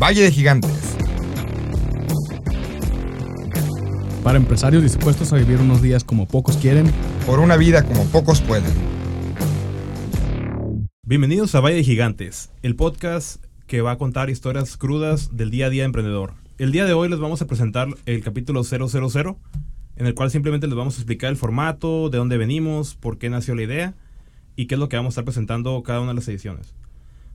[0.00, 0.96] Valle de Gigantes.
[4.24, 6.90] Para empresarios dispuestos a vivir unos días como pocos quieren.
[7.26, 8.72] Por una vida como pocos pueden.
[11.02, 15.66] Bienvenidos a Valle de Gigantes, el podcast que va a contar historias crudas del día
[15.66, 16.32] a día emprendedor.
[16.56, 19.38] El día de hoy les vamos a presentar el capítulo 000,
[19.96, 23.28] en el cual simplemente les vamos a explicar el formato, de dónde venimos, por qué
[23.28, 23.94] nació la idea
[24.56, 26.74] y qué es lo que vamos a estar presentando cada una de las ediciones.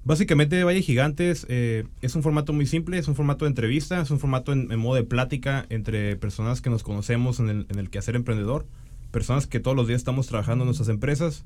[0.06, 4.12] Básicamente Valle Gigantes eh, es un formato muy simple, es un formato de entrevista, es
[4.12, 7.90] un formato en, modo de plática entre personas que nos conocemos en el, en el
[7.90, 8.68] quehacer emprendedor,
[9.10, 11.44] personas que todos los días estamos trabajando en nuestras empresas,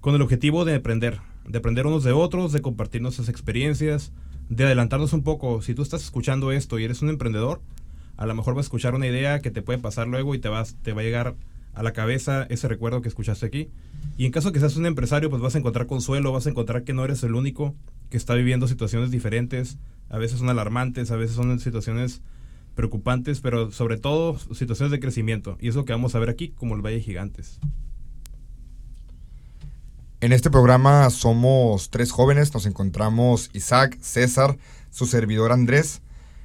[0.00, 1.18] con el objetivo de aprender,
[1.48, 4.12] de aprender unos de otros, de compartir nuestras experiencias,
[4.48, 5.60] de adelantarnos un poco.
[5.60, 7.60] Si tú estás escuchando esto y eres un emprendedor,
[8.16, 10.48] a lo mejor vas a escuchar una idea que te puede pasar luego y te,
[10.48, 11.34] vas, te va a llegar
[11.74, 13.68] a la cabeza ese recuerdo que escuchaste aquí.
[14.16, 16.84] Y en caso que seas un empresario, pues vas a encontrar consuelo, vas a encontrar
[16.84, 17.74] que no eres el único
[18.10, 19.78] que está viviendo situaciones diferentes,
[20.08, 22.22] a veces son alarmantes, a veces son situaciones
[22.74, 25.56] preocupantes, pero sobre todo situaciones de crecimiento.
[25.60, 27.58] Y es lo que vamos a ver aquí como el Valle Gigantes.
[30.20, 34.56] En este programa somos tres jóvenes, nos encontramos Isaac, César,
[34.90, 36.00] su servidor Andrés,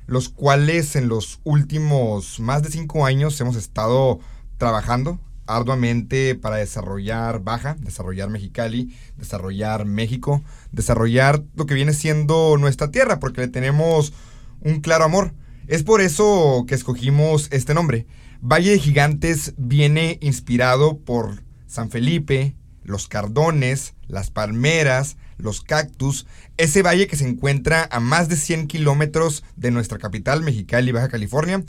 [0.08, 4.20] los cuales en los últimos más de cinco años hemos estado
[4.58, 5.20] trabajando
[5.56, 13.20] arduamente para desarrollar Baja, desarrollar Mexicali, desarrollar México, desarrollar lo que viene siendo nuestra tierra,
[13.20, 14.14] porque le tenemos
[14.62, 15.34] un claro amor.
[15.68, 18.08] Es por eso que escogimos este nombre.
[18.42, 26.28] Valle de Gigantes viene inspirado por San Felipe, los cardones, las palmeras, los cactus,
[26.58, 31.10] ese valle que se encuentra a más de 100 kilómetros de nuestra capital, Mexicali, Baja
[31.10, 31.64] California,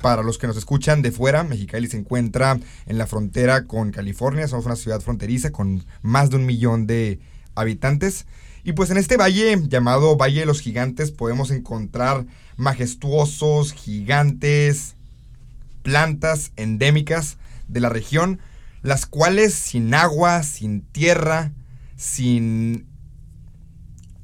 [0.00, 4.48] para los que nos escuchan de fuera, Mexicali se encuentra en la frontera con California,
[4.48, 7.20] somos una ciudad fronteriza con más de un millón de
[7.54, 8.26] habitantes.
[8.64, 14.94] Y pues en este valle llamado Valle de los Gigantes podemos encontrar majestuosos, gigantes,
[15.82, 18.40] plantas endémicas de la región,
[18.82, 21.52] las cuales sin agua, sin tierra,
[21.96, 22.86] sin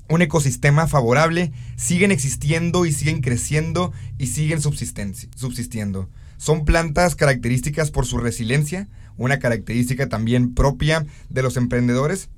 [0.08, 6.08] un ecosistema favorable, siguen existiendo y siguen creciendo y siguen subsistiendo.
[6.36, 12.28] Son plantas características por su resiliencia, una característica también propia de los emprendedores.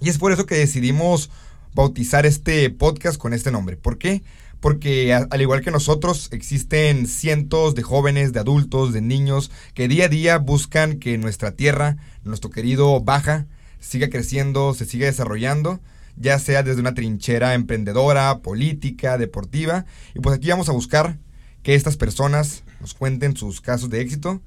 [0.00, 1.30] Y es por eso que decidimos
[1.74, 3.76] bautizar este podcast con este nombre.
[3.76, 4.22] ¿Por qué?
[4.60, 10.06] Porque al igual que nosotros, existen cientos de jóvenes, de adultos, de niños que día
[10.06, 13.46] a día buscan que nuestra tierra, nuestro querido Baja,
[13.78, 15.80] siga creciendo, se siga desarrollando
[16.20, 19.86] ya sea desde una trinchera emprendedora, política, deportiva.
[20.14, 21.18] Y pues aquí vamos a buscar
[21.62, 24.42] que estas personas nos cuenten sus casos de éxito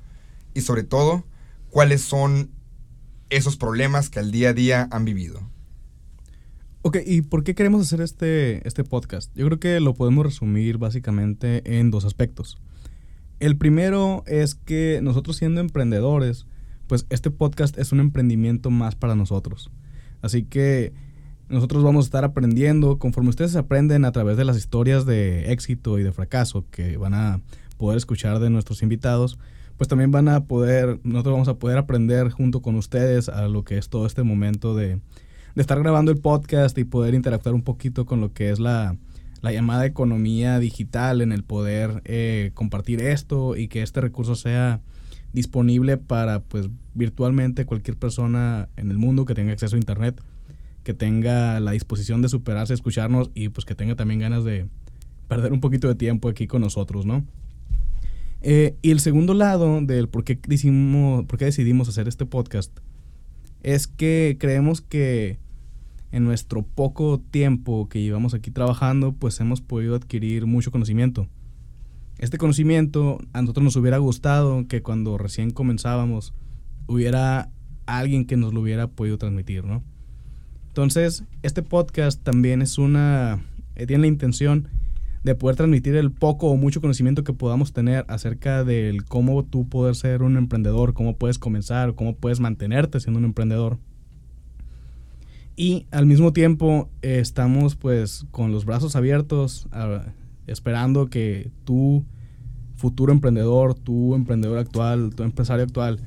[0.53, 1.25] y sobre todo
[1.69, 2.51] cuáles son
[3.29, 5.49] esos problemas que al día a día han vivido.
[6.83, 9.31] Ok, ¿y por qué queremos hacer este, este podcast?
[9.35, 12.57] Yo creo que lo podemos resumir básicamente en dos aspectos.
[13.39, 16.47] El primero es que nosotros siendo emprendedores,
[16.88, 19.71] pues este podcast es un emprendimiento más para nosotros.
[20.21, 20.93] Así que
[21.51, 26.00] nosotros vamos a estar aprendiendo conforme ustedes aprenden a través de las historias de éxito
[26.00, 27.41] y de fracaso que van a
[27.78, 29.38] poder escuchar de nuestros invitados,
[29.78, 33.63] pues también van a poder, nosotros vamos a poder aprender junto con ustedes a lo
[33.63, 35.00] que es todo este momento de,
[35.56, 38.95] estar grabando el podcast y poder interactuar un poquito con lo que es la,
[39.44, 44.79] llamada economía digital, en el poder eh, compartir esto y que este recurso sea
[45.33, 50.22] disponible para pues virtualmente cualquier persona en el mundo que tenga acceso a internet
[50.84, 54.68] que tenga la disposición de superarse, escucharnos y pues que tenga también ganas de
[55.28, 57.25] perder un poquito de tiempo aquí con nosotros, ¿no?
[58.42, 62.75] Eh, y el segundo lado del por qué, decidimos, por qué decidimos hacer este podcast
[63.62, 65.38] es que creemos que
[66.12, 71.28] en nuestro poco tiempo que llevamos aquí trabajando, pues hemos podido adquirir mucho conocimiento.
[72.18, 76.34] Este conocimiento a nosotros nos hubiera gustado que cuando recién comenzábamos
[76.88, 77.50] hubiera
[77.86, 79.84] alguien que nos lo hubiera podido transmitir, ¿no?
[80.71, 83.43] Entonces, este podcast también es una,
[83.75, 84.69] eh, tiene la intención
[85.21, 89.68] de poder transmitir el poco o mucho conocimiento que podamos tener acerca del cómo tú
[89.68, 93.79] puedes ser un emprendedor, cómo puedes comenzar, cómo puedes mantenerte siendo un emprendedor.
[95.57, 99.67] Y al mismo tiempo eh, estamos pues con los brazos abiertos
[100.47, 102.06] esperando que tú,
[102.77, 106.00] futuro emprendedor, tu emprendedor actual, tu empresario actual,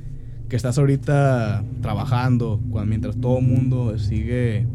[0.55, 4.69] que estás ahorita trabajando, cuando, mientras todo el mundo sigue,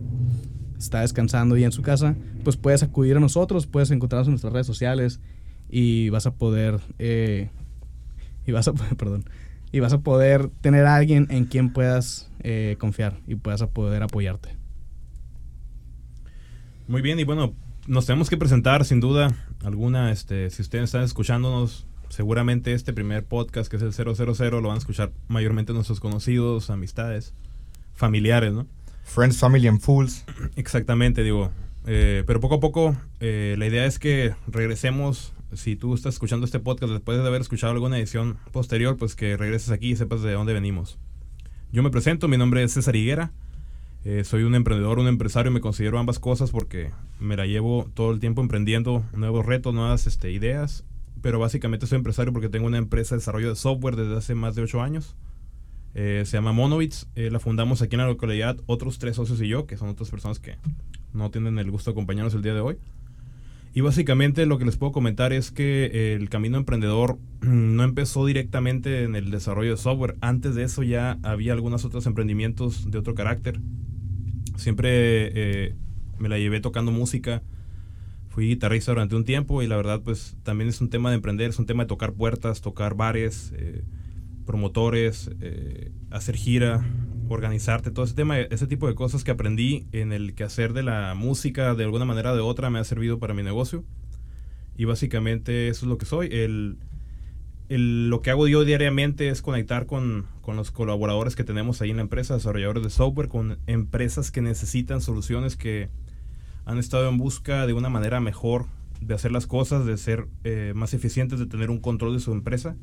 [0.78, 4.52] está descansando y en su casa, pues puedes acudir a nosotros, puedes encontrarnos en nuestras
[4.52, 5.22] redes sociales
[5.70, 7.50] y vas a poder, eh,
[8.46, 9.24] y vas a, perdón,
[9.72, 14.04] y vas a poder tener a alguien en quien puedas eh, confiar y puedas poder
[14.04, 14.58] apoyarte.
[16.90, 17.54] Muy bien, y bueno,
[17.88, 19.34] nos tenemos que presentar sin duda
[19.64, 24.68] alguna, este, si ustedes están escuchándonos, seguramente este primer podcast que es el 000 lo
[24.68, 27.34] van a escuchar mayormente nuestros conocidos, amistades,
[27.94, 28.68] familiares, ¿no?
[29.04, 30.26] Friends, Family and Fools.
[30.56, 31.52] Exactamente, digo.
[31.86, 35.34] Eh, pero poco a poco, eh, la idea es que regresemos.
[35.54, 39.36] Si tú estás escuchando este podcast después de haber escuchado alguna edición posterior, pues que
[39.36, 41.00] regreses aquí y sepas de dónde venimos.
[41.72, 43.32] Yo me presento, mi nombre es César Higuera.
[44.06, 48.12] Eh, soy un emprendedor, un empresario, me considero ambas cosas porque me la llevo todo
[48.12, 50.86] el tiempo emprendiendo nuevos retos, nuevas este, ideas.
[51.22, 54.56] Pero básicamente soy empresario porque tengo una empresa de desarrollo de software desde hace más
[54.56, 55.16] de 8 años.
[55.94, 57.08] se llama Monobits.
[57.16, 60.40] la fundamos aquí en la localidad, otros tres socios y yo, que son otras personas
[60.40, 60.56] que
[61.14, 62.78] no tienen el gusto de acompañarnos el día de hoy.
[63.74, 69.04] Y básicamente lo que les puedo comentar es que el camino emprendedor no empezó directamente
[69.04, 70.16] en el desarrollo de software.
[70.22, 73.60] Antes de eso ya había algunos otros emprendimientos de otro carácter.
[74.56, 75.76] Siempre eh,
[76.18, 77.44] me la llevé tocando música.
[78.30, 81.50] Fui guitarrista durante un tiempo y la verdad pues también es un tema de emprender,
[81.50, 83.84] es un tema de tocar puertas, tocar bares, eh,
[84.46, 86.86] promotores, eh, hacer gira,
[87.28, 90.84] organizarte, todo ese tema, ese tipo de cosas que aprendí en el que hacer de
[90.84, 93.84] la música de alguna manera o de otra me ha servido para mi negocio.
[94.76, 96.30] Y básicamente eso es lo que soy.
[96.32, 96.78] El,
[97.70, 101.98] lo que hago yo diariamente es conectar con, con, los colaboradores que tenemos ahí en
[101.98, 105.90] la empresa, desarrolladores de software, con empresas que necesitan soluciones que
[106.70, 108.68] han estado en busca de una manera mejor
[109.02, 112.32] de hacer las cosas, de ser eh, más eficientes, de tener un control de su
[112.32, 112.76] empresa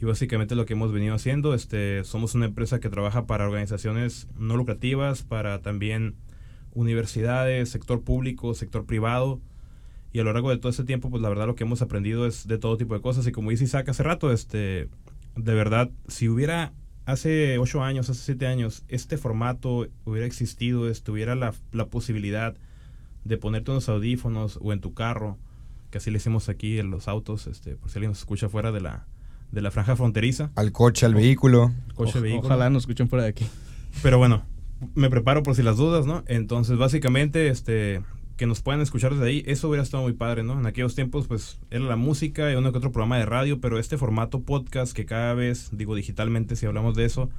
[0.00, 4.26] y básicamente lo que hemos venido haciendo, este, somos una empresa que trabaja para organizaciones
[4.36, 6.16] no lucrativas, para también
[6.72, 9.40] universidades, sector público, sector privado.
[10.12, 12.26] Y a lo largo de todo este tiempo, pues la verdad lo que hemos aprendido
[12.26, 13.28] es de todo tipo de cosas.
[13.28, 14.88] Y como dice Isaac hace rato, este,
[15.36, 16.72] de verdad, si hubiera
[17.06, 22.56] hace ocho años, hace siete años, este formato hubiera existido, estuviera la, la posibilidad
[23.24, 25.38] de ponerte unos audífonos o en tu carro,
[25.90, 28.72] que así le hicimos aquí en los autos, este, por si alguien nos escucha fuera
[28.72, 29.06] de la,
[29.52, 30.50] de la franja fronteriza.
[30.56, 31.72] Al coche, al vehículo.
[31.94, 32.46] Coche, vehículo.
[32.46, 33.46] Ojalá nos escuchen fuera de aquí.
[34.02, 34.44] Pero bueno,
[34.94, 36.24] me preparo por si las dudas, ¿no?
[36.26, 38.02] Entonces, básicamente, este,
[38.36, 40.58] que nos puedan escuchar desde ahí, eso hubiera estado muy padre, ¿no?
[40.58, 43.78] En aquellos tiempos, pues, era la música y uno que otro programa de radio, pero
[43.78, 47.30] este formato podcast que cada vez, digo, digitalmente, si hablamos de eso,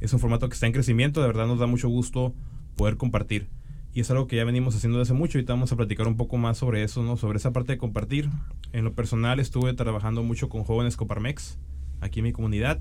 [0.00, 2.34] es un formato que está en crecimiento, de verdad nos da mucho gusto
[2.76, 3.48] poder compartir.
[3.92, 5.38] Y es algo que ya venimos haciendo desde mucho.
[5.38, 7.16] y vamos a platicar un poco más sobre eso, ¿no?
[7.16, 8.28] Sobre esa parte de compartir.
[8.72, 11.58] En lo personal estuve trabajando mucho con jóvenes Coparmex,
[12.00, 12.80] aquí en mi comunidad.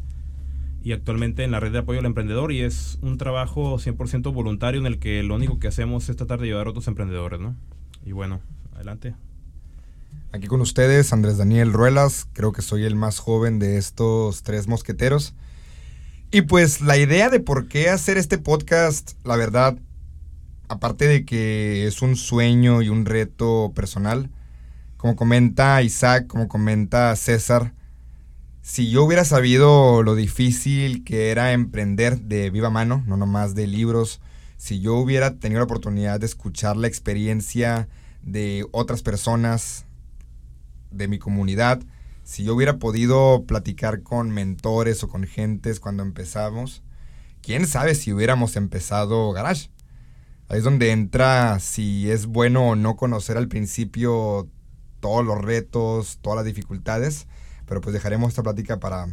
[0.83, 2.51] Y actualmente en la red de apoyo al emprendedor.
[2.51, 6.39] Y es un trabajo 100% voluntario en el que lo único que hacemos es tratar
[6.39, 7.55] de ayudar a otros emprendedores, ¿no?
[8.05, 8.39] Y bueno,
[8.75, 9.15] adelante.
[10.31, 12.27] Aquí con ustedes, Andrés Daniel Ruelas.
[12.33, 15.33] Creo que soy el más joven de estos tres mosqueteros.
[16.31, 19.79] Y pues la idea de por qué hacer este podcast, la verdad,
[20.69, 24.29] aparte de que es un sueño y un reto personal,
[24.97, 27.73] como comenta Isaac, como comenta César,
[28.61, 33.65] si yo hubiera sabido lo difícil que era emprender de viva mano, no nomás de
[33.65, 34.21] libros,
[34.57, 37.87] si yo hubiera tenido la oportunidad de escuchar la experiencia
[38.21, 39.85] de otras personas
[40.91, 41.81] de mi comunidad,
[42.23, 46.83] si yo hubiera podido platicar con mentores o con gentes cuando empezamos,
[47.41, 49.71] quién sabe si hubiéramos empezado Garage.
[50.49, 54.49] Ahí es donde entra si es bueno o no conocer al principio
[54.99, 57.27] todos los retos, todas las dificultades,
[57.67, 59.07] pero pues dejaremos esta plática para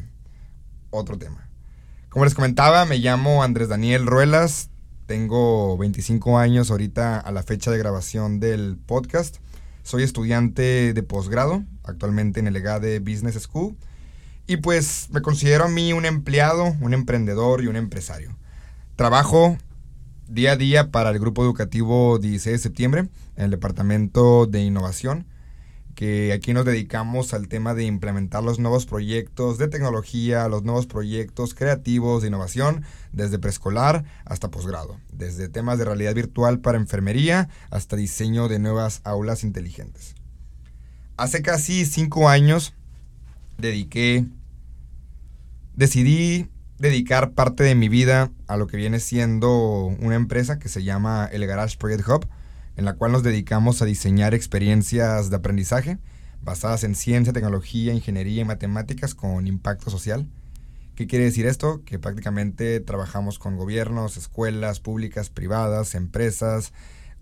[0.89, 1.51] otro tema.
[2.09, 4.71] Como les comentaba, me llamo Andrés Daniel Ruelas,
[5.05, 9.37] tengo 25 años ahorita a la fecha de grabación del podcast.
[9.83, 13.77] Soy estudiante de posgrado, actualmente en el EGADE Business School.
[14.47, 18.35] Y pues me considero a mí un empleado, un emprendedor y un empresario.
[18.97, 19.59] Trabajo
[20.29, 25.27] día a día para el grupo educativo 16 de septiembre en el departamento de innovación
[25.97, 30.87] que aquí nos dedicamos al tema de implementar los nuevos proyectos de tecnología, los nuevos
[30.87, 37.49] proyectos creativos de innovación, desde preescolar hasta posgrado, desde temas de realidad virtual para enfermería
[37.71, 40.15] hasta diseño de nuevas aulas inteligentes.
[41.17, 42.75] Hace casi cinco años
[43.57, 44.27] dediqué,
[45.75, 50.83] decidí dedicar parte de mi vida a lo que viene siendo una empresa que se
[50.83, 52.27] llama el Garage Project Hub,
[52.77, 55.99] en la cual nos dedicamos a diseñar experiencias de aprendizaje
[56.43, 60.29] basadas en ciencia, tecnología, ingeniería y matemáticas con impacto social.
[60.95, 61.83] ¿Qué quiere decir esto?
[61.85, 66.73] Que prácticamente trabajamos con gobiernos, escuelas públicas, privadas, empresas,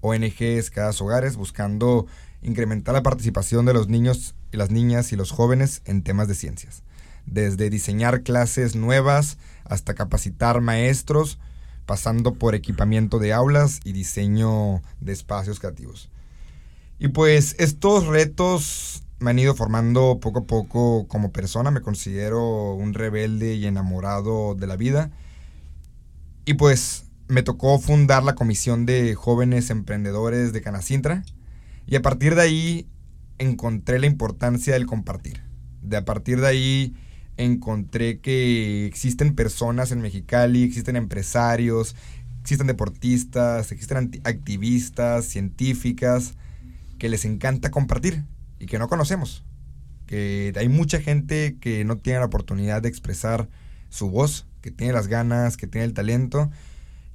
[0.01, 2.07] ONGs, cada hogares, buscando
[2.43, 6.35] incrementar la participación de los niños y las niñas y los jóvenes en temas de
[6.35, 6.83] ciencias
[7.27, 11.39] desde diseñar clases nuevas hasta capacitar maestros,
[11.87, 16.11] pasando por equipamiento de aulas y diseño de espacios creativos.
[16.99, 21.71] Y pues estos retos me han ido formando poco a poco como persona.
[21.71, 25.11] Me considero un rebelde y enamorado de la vida.
[26.45, 31.25] Y pues me tocó fundar la comisión de jóvenes emprendedores de Canacintra.
[31.87, 32.89] Y a partir de ahí
[33.39, 35.43] encontré la importancia del compartir.
[35.83, 36.95] De a partir de ahí
[37.37, 41.97] encontré que existen personas en Mexicali, existen empresarios,
[42.41, 46.35] existen deportistas, existen activistas, científicas,
[46.99, 48.25] que les encanta compartir
[48.59, 49.45] y que no conocemos.
[50.07, 53.49] Que hay mucha gente que no tiene la oportunidad de expresar
[53.89, 56.51] su voz, que tiene las ganas, que tiene el talento.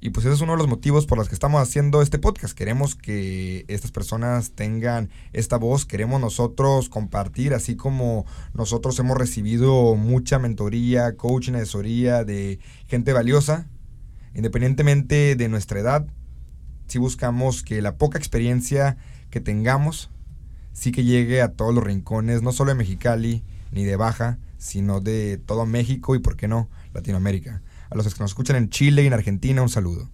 [0.02, 2.56] Y pues ese es uno de los motivos por los que estamos haciendo este podcast.
[2.56, 9.94] Queremos que estas personas tengan esta voz, queremos nosotros compartir, así como nosotros hemos recibido
[9.96, 13.68] mucha mentoría, coaching, asesoría de gente valiosa,
[14.34, 16.06] independientemente de nuestra edad,
[16.86, 18.96] si buscamos que la poca experiencia
[19.30, 20.10] que tengamos
[20.72, 25.00] sí que llegue a todos los rincones, no solo de Mexicali ni de Baja, sino
[25.00, 27.62] de todo México y, por qué no, Latinoamérica.
[27.90, 30.08] A los que nos escuchan en Chile y en Argentina, un saludo.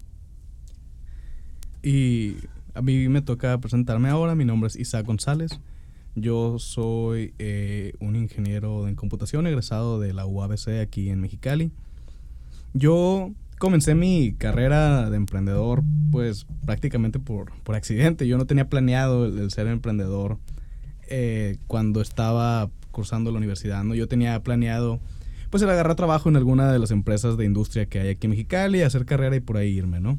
[1.82, 2.36] Y
[2.74, 4.34] a mí me toca presentarme ahora.
[4.34, 5.60] Mi nombre es Isaac González.
[6.14, 11.70] Yo soy eh, un ingeniero en computación egresado de la UABC aquí en Mexicali.
[12.72, 18.26] Yo comencé mi carrera de emprendedor pues prácticamente por, por accidente.
[18.26, 20.38] Yo no tenía planeado el, ser emprendedor
[21.08, 23.84] eh, cuando estaba cursando la universidad.
[23.84, 23.94] ¿no?
[23.94, 24.98] Yo tenía planeado
[25.50, 28.30] pues el agarrar trabajo en alguna de las empresas de industria que hay aquí en
[28.30, 30.18] Mexicali, hacer carrera y por ahí irme, ¿no?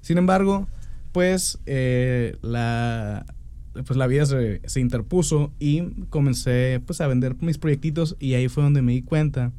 [0.00, 0.68] Sin embargo,
[1.12, 3.26] pues eh, la
[3.72, 8.48] pues la vida se, se, interpuso y comencé pues a vender mis proyectitos y ahí
[8.48, 9.52] fue donde me di cuenta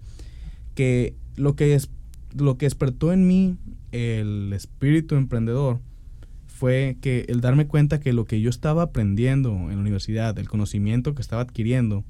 [0.75, 1.89] que lo que es
[2.35, 3.57] lo que despertó en mí
[3.91, 5.79] el espíritu emprendedor
[6.47, 10.47] fue que el darme cuenta que lo que yo estaba aprendiendo en la universidad, el
[10.47, 12.03] conocimiento que estaba adquiriendo,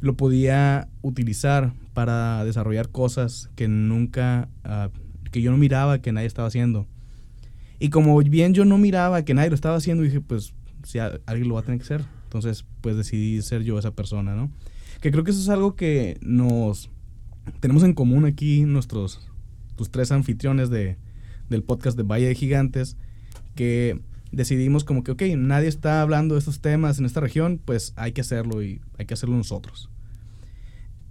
[0.00, 4.90] lo podía utilizar para desarrollar cosas que nunca, ah,
[5.32, 6.86] que yo no miraba que nadie estaba haciendo.
[7.78, 11.48] Y como bien yo no miraba que nadie lo estaba haciendo, dije, pues si alguien
[11.48, 12.04] lo va a tener que hacer.
[12.24, 14.50] Entonces, pues decidí ser yo esa persona, ¿no?
[15.00, 16.90] Que creo que eso es algo que nos
[17.60, 19.30] tenemos en común aquí nuestros
[19.76, 20.96] tus tres anfitriones de,
[21.50, 22.96] del podcast de Valle de Gigantes,
[23.54, 24.00] que
[24.32, 28.12] decidimos como que, ok, nadie está hablando de estos temas en esta región, pues hay
[28.12, 29.90] que hacerlo y hay que hacerlo nosotros.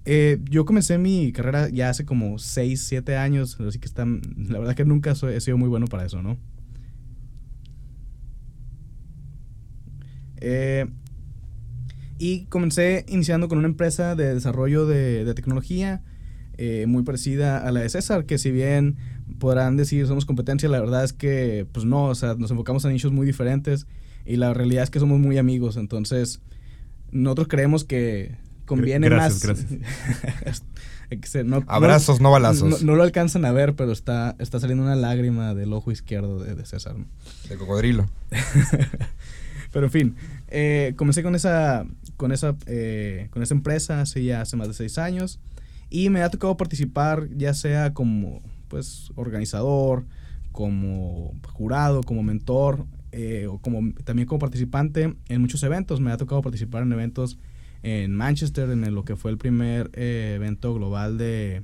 [0.05, 4.59] Eh, yo comencé mi carrera ya hace como 6, 7 años, así que está, la
[4.59, 6.37] verdad que nunca he sido muy bueno para eso, ¿no?
[10.37, 10.85] Eh,
[12.19, 16.03] y comencé iniciando con una empresa de desarrollo de, de tecnología
[16.57, 18.95] eh, muy parecida a la de César, que si bien
[19.39, 22.93] podrán decir somos competencia, la verdad es que pues no, o sea, nos enfocamos en
[22.93, 23.87] nichos muy diferentes
[24.25, 26.41] y la realidad es que somos muy amigos, entonces
[27.11, 29.41] nosotros creemos que conviene más.
[29.41, 30.63] Gracias.
[31.67, 32.83] Abrazos, no, balazos.
[32.83, 36.65] No, lo alcanzan a ver, pero está, está saliendo una lágrima del ojo izquierdo de,
[36.65, 36.95] César.
[37.47, 38.09] De cocodrilo.
[39.71, 40.15] pero en fin,
[40.47, 41.85] eh, comencé con esa,
[42.17, 45.39] con, esa, eh, con esa empresa hace ya hace más de seis años.
[45.89, 48.41] Y me ha tocado participar ya sea como
[48.75, 50.03] pues organizador,
[50.51, 56.01] como jurado, como mentor, eh, o como también como participante en muchos eventos.
[56.01, 57.39] Me ha tocado participar en eventos
[57.83, 61.63] en Manchester, en lo que fue el primer eh, evento global de,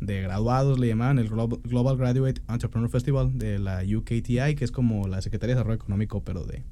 [0.00, 5.06] de graduados, le llamaban el Global Graduate Entrepreneur Festival de la UKTI, que es como
[5.06, 6.62] la Secretaría de Desarrollo Económico, pero de,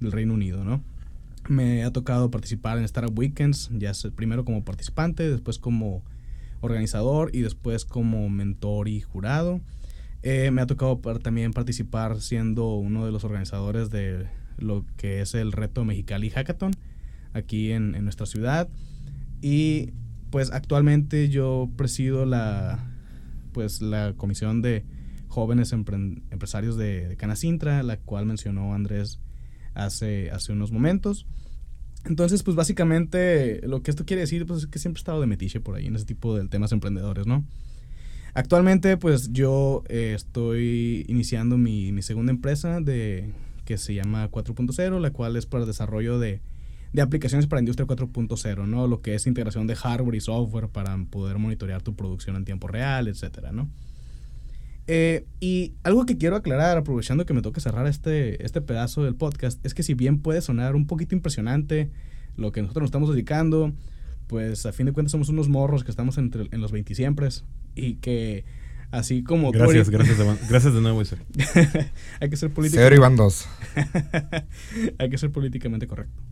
[0.00, 0.82] del Reino Unido, ¿no?
[1.48, 6.02] Me ha tocado participar en Startup Weekends, ya primero como participante, después como
[6.62, 9.60] organizador y después como mentor y jurado.
[10.22, 14.26] Eh, me ha tocado también participar siendo uno de los organizadores de
[14.56, 16.72] lo que es el reto Mexicali Hackathon
[17.34, 18.68] aquí en, nuestra ciudad.
[19.40, 19.90] Y
[20.30, 22.78] pues actualmente yo presido la,
[23.52, 24.84] pues, la comisión de
[25.28, 29.18] jóvenes empresarios de, de Canacintra, la cual mencionó Andrés
[29.74, 31.26] hace, hace unos momentos.
[32.04, 35.26] Entonces, pues básicamente lo que esto quiere decir pues, es que siempre he estado de
[35.26, 37.44] metiche por ahí en ese tipo de temas emprendedores, ¿no?
[38.34, 43.30] Actualmente, pues yo eh, estoy iniciando mi, mi, segunda empresa de,
[43.66, 46.40] que se llama 4.0, la cual es para el desarrollo de,
[46.92, 48.86] de aplicaciones para industria 4.0, ¿no?
[48.86, 52.68] Lo que es integración de hardware y software para poder monitorear tu producción en tiempo
[52.68, 53.68] real, etcétera, ¿no?
[54.86, 59.14] Eh, y algo que quiero aclarar, aprovechando que me toca cerrar este, este pedazo del
[59.14, 61.90] podcast, es que si bien puede sonar un poquito impresionante
[62.36, 63.72] lo que nosotros nos estamos dedicando,
[64.26, 67.28] pues a fin de cuentas somos unos morros que estamos entre, en los 20 siempre
[67.74, 68.44] y que
[68.92, 69.50] Así como...
[69.52, 71.18] Gracias, gracias de, gracias de nuevo, Isaac.
[72.20, 72.94] Hay que ser Cero políticamente...
[72.94, 73.48] y van dos.
[74.98, 76.22] Hay que ser políticamente correcto.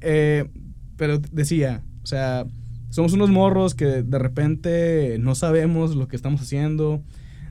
[0.00, 0.48] Eh,
[0.96, 2.44] pero decía, o sea,
[2.90, 7.04] somos unos morros que de repente no sabemos lo que estamos haciendo,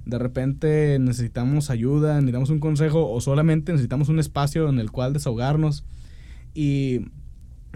[0.06, 5.14] de repente necesitamos ayuda, necesitamos un consejo o solamente necesitamos un espacio en el cual
[5.14, 5.84] desahogarnos.
[6.54, 7.06] Y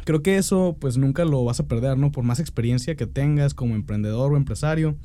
[0.03, 2.11] creo que eso pues nunca lo vas a perder, ¿no?
[2.11, 4.95] Por más experiencia que tengas como emprendedor o empresario,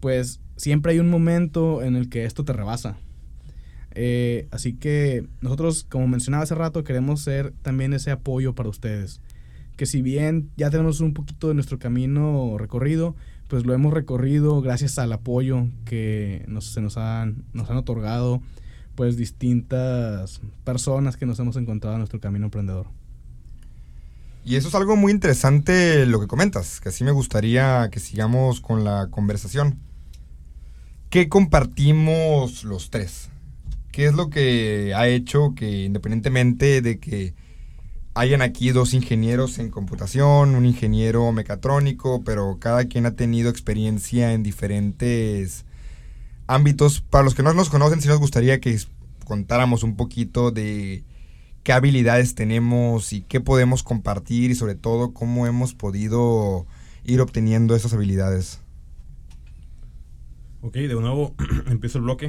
[0.00, 2.96] pues siempre hay un momento en el que esto te rebasa.
[3.94, 9.20] Eh, así que nosotros, como mencionaba hace rato, queremos ser también ese apoyo para ustedes.
[9.76, 13.16] Que si bien ya tenemos un poquito de nuestro camino recorrido,
[13.52, 18.40] pues lo hemos recorrido gracias al apoyo que nos, se nos han, nos han otorgado
[18.94, 22.86] pues distintas personas que nos hemos encontrado en nuestro camino emprendedor.
[24.42, 28.62] Y eso es algo muy interesante lo que comentas, que así me gustaría que sigamos
[28.62, 29.78] con la conversación.
[31.10, 33.28] ¿Qué compartimos los tres?
[33.90, 37.34] ¿Qué es lo que ha hecho que independientemente de que
[38.14, 44.32] hayan aquí dos ingenieros en computación, un ingeniero mecatrónico, pero cada quien ha tenido experiencia
[44.32, 45.64] en diferentes
[46.46, 47.00] ámbitos.
[47.00, 48.78] Para los que no nos conocen, sí nos gustaría que
[49.24, 51.04] contáramos un poquito de
[51.62, 56.66] qué habilidades tenemos y qué podemos compartir y sobre todo cómo hemos podido
[57.04, 58.60] ir obteniendo esas habilidades.
[60.60, 61.34] Ok, de nuevo
[61.66, 62.28] empiezo el bloque.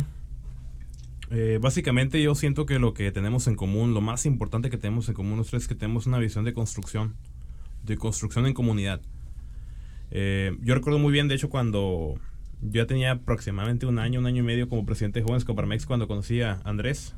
[1.35, 5.09] Eh, básicamente yo siento que lo que tenemos en común, lo más importante que tenemos
[5.09, 7.15] en común los tres es que tenemos una visión de construcción,
[7.83, 9.01] de construcción en comunidad.
[10.11, 12.19] Eh, yo recuerdo muy bien, de hecho, cuando
[12.61, 15.87] yo ya tenía aproximadamente un año, un año y medio como presidente de Jóvenes Coparmex,
[15.87, 17.15] cuando conocí a Andrés,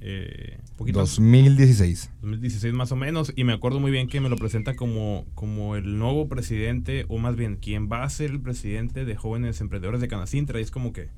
[0.00, 2.12] eh, poquito 2016.
[2.22, 5.76] 2016 más o menos, y me acuerdo muy bien que me lo presentan como, como
[5.76, 10.00] el nuevo presidente, o más bien, quien va a ser el presidente de Jóvenes Emprendedores
[10.00, 11.10] de Canacintra, y es como que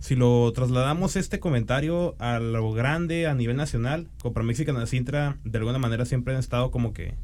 [0.00, 5.58] si lo trasladamos este comentario a lo grande a nivel nacional, Coparmex y Canacintra de
[5.58, 7.14] alguna manera siempre han estado como que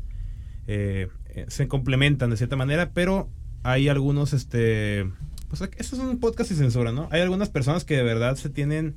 [0.66, 3.30] eh, eh, se complementan de cierta manera, pero
[3.62, 5.10] hay algunos, este,
[5.48, 7.08] pues eso es un podcast y censura, ¿no?
[7.12, 8.94] Hay algunas personas que de verdad se tienen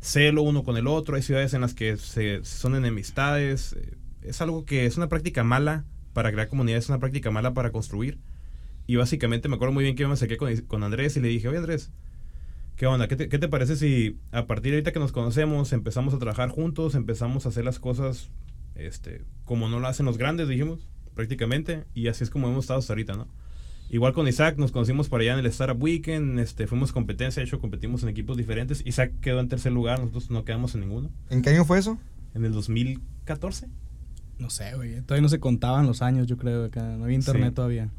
[0.00, 4.64] celo uno con el otro, hay ciudades en las que son enemistades, eh, es algo
[4.64, 8.20] que es una práctica mala para crear comunidades, es una práctica mala para construir.
[8.86, 11.28] Y básicamente me acuerdo muy bien que yo me acerqué con, con Andrés y le
[11.28, 11.90] dije, oye Andrés,
[12.78, 13.08] ¿Qué onda?
[13.08, 16.18] ¿Qué te, ¿Qué te, parece si a partir de ahorita que nos conocemos empezamos a
[16.20, 18.30] trabajar juntos, empezamos a hacer las cosas
[18.76, 22.78] este, como no lo hacen los grandes, dijimos, prácticamente, y así es como hemos estado
[22.78, 23.26] hasta ahorita, ¿no?
[23.90, 27.48] Igual con Isaac nos conocimos por allá en el Startup Weekend, este, fuimos competencia, de
[27.48, 28.86] hecho competimos en equipos diferentes.
[28.86, 31.10] Isaac quedó en tercer lugar, nosotros no quedamos en ninguno.
[31.30, 31.98] ¿En qué año fue eso?
[32.34, 33.66] En el 2014.
[34.38, 35.00] No sé, güey.
[35.02, 36.66] Todavía no se contaban los años, yo creo.
[36.66, 36.96] Acá.
[36.96, 37.54] No había internet Sí.
[37.56, 37.90] todavía.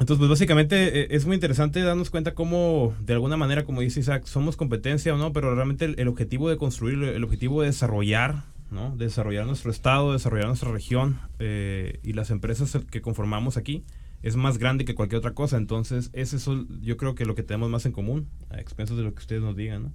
[0.00, 4.00] Entonces, pues básicamente eh, es muy interesante darnos cuenta cómo, de alguna manera, como dice
[4.00, 8.44] Isaac, somos competencia o no, pero realmente el, objetivo de construir, el objetivo de desarrollar,
[8.70, 8.96] ¿no?
[8.96, 13.84] De desarrollar nuestro estado, desarrollar nuestra región eh, y las empresas que conformamos aquí
[14.22, 15.56] es más grande que cualquier otra cosa.
[15.56, 19.02] Entonces, es el- yo creo que lo que tenemos más en común, a expensas de
[19.02, 19.92] lo que ustedes nos digan, ¿no?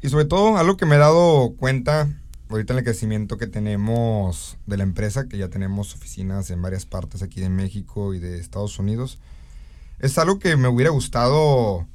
[0.00, 2.08] Y sobre todo, algo que me he dado cuenta
[2.48, 6.86] ahorita en el crecimiento que tenemos de la empresa, que ya tenemos oficinas en varias
[6.86, 9.18] partes aquí de México y de Estados Unidos,
[9.98, 11.86] es algo que me hubiera gustado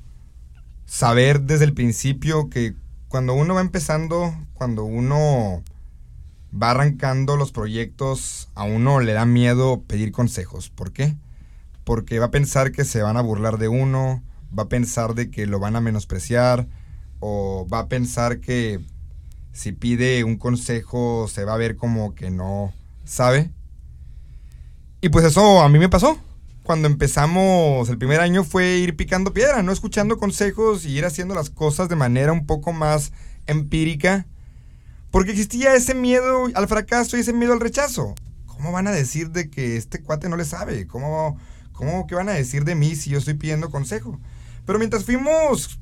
[0.85, 2.75] saber desde el principio que
[3.07, 5.63] cuando uno va empezando, cuando uno
[6.51, 10.69] va arrancando los proyectos, a uno le da miedo pedir consejos.
[10.69, 11.15] ¿Por qué?
[11.83, 14.23] Porque va a pensar que se van a burlar de uno,
[14.57, 16.67] va a pensar de que lo van a menospreciar,
[17.19, 18.79] o va a pensar que
[19.59, 23.51] si pide un consejo se va a ver como que no sabe.
[25.01, 26.17] Y pues eso a mí me pasó.
[26.63, 31.35] Cuando empezamos el primer año fue ir picando piedra, no escuchando consejos y ir haciendo
[31.35, 33.11] las cosas de manera un poco más
[33.47, 34.27] empírica.
[35.11, 38.15] Porque existía ese miedo al fracaso y ese miedo al rechazo.
[38.45, 40.87] ¿Cómo van a decir de que este cuate no le sabe?
[40.87, 41.37] ¿Cómo,
[41.73, 44.21] cómo que van a decir de mí si yo estoy pidiendo consejo?
[44.65, 45.81] Pero mientras fuimos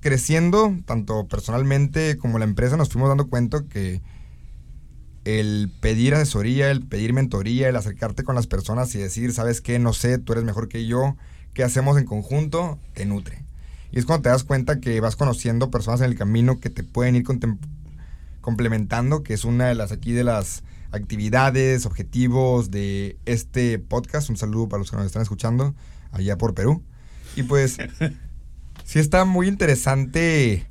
[0.00, 4.00] creciendo, tanto personalmente como la empresa, nos fuimos dando cuenta que
[5.24, 9.78] el pedir asesoría, el pedir mentoría, el acercarte con las personas y decir, ¿sabes qué?
[9.78, 11.16] No sé, tú eres mejor que yo,
[11.52, 12.78] ¿qué hacemos en conjunto?
[12.94, 13.44] Te nutre.
[13.92, 16.84] Y es cuando te das cuenta que vas conociendo personas en el camino que te
[16.84, 17.24] pueden ir
[18.40, 24.30] complementando, que es una de las aquí de las actividades, objetivos de este podcast.
[24.30, 25.74] Un saludo para los que nos están escuchando
[26.12, 26.82] allá por Perú.
[27.36, 27.78] Y pues
[28.90, 30.66] sí está muy interesante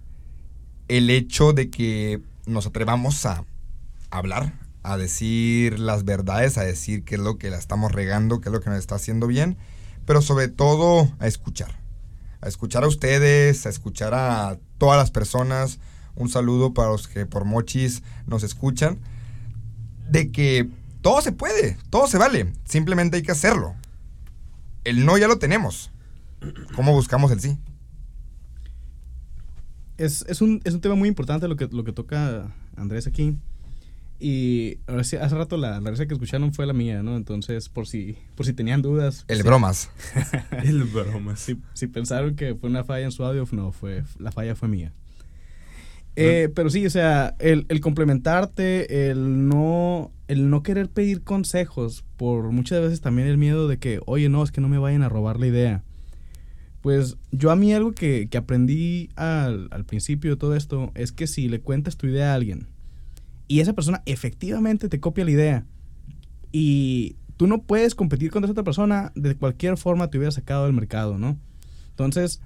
[0.90, 3.46] el hecho de que nos atrevamos a
[4.10, 4.52] hablar,
[4.84, 8.54] a decir las verdades, a decir qué es lo que la estamos regando, qué es
[8.54, 9.56] lo que nos está haciendo bien,
[10.06, 11.80] pero sobre todo a escuchar.
[12.42, 15.80] a escuchar a ustedes, a escuchar a todas las personas.
[16.16, 19.00] Un saludo para los que por mochis nos escuchan.
[20.10, 20.68] De que
[21.02, 22.52] todo se puede, todo se vale.
[22.66, 23.76] Simplemente hay que hacerlo.
[24.84, 25.90] El no ya lo tenemos.
[26.76, 27.58] ¿Cómo buscamos el sí?
[30.00, 33.36] Es, es, un, es un tema muy importante lo que, lo que toca Andrés aquí.
[34.18, 37.18] Y hace rato la, la risa que escucharon fue la mía, ¿no?
[37.18, 39.26] Entonces, por si, por si tenían dudas.
[39.28, 39.44] El sí.
[39.44, 39.92] bromas.
[40.64, 41.42] El bromas.
[41.42, 44.70] Si, si pensaron que fue una falla en su audio, no, fue, la falla fue
[44.70, 44.94] mía.
[46.16, 52.04] Eh, pero sí, o sea, el, el, complementarte, el no, el no querer pedir consejos,
[52.18, 55.04] por muchas veces también el miedo de que, oye, no, es que no me vayan
[55.04, 55.84] a robar la idea.
[56.82, 61.12] Pues yo a mí algo que, que aprendí al, al principio de todo esto es
[61.12, 62.68] que si le cuentas tu idea a alguien
[63.50, 65.66] y esa persona efectivamente te copia la idea
[66.52, 70.66] y tú no puedes competir contra esa otra persona, de cualquier forma te hubiera sacado
[70.66, 71.38] del mercado, ¿no?
[71.90, 72.42] Entonces,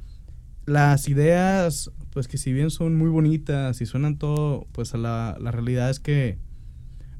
[0.65, 5.51] las ideas, pues que si bien son muy bonitas y suenan todo, pues la, la
[5.51, 6.37] realidad es que